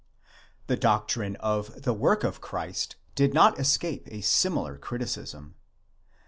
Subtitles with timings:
[0.65, 5.53] The doctrine of the work of Christ did not escape a similar criticism.